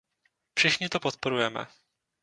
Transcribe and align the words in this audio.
Všichni 0.57 0.89
to 0.89 0.97
podporujeme. 0.99 1.67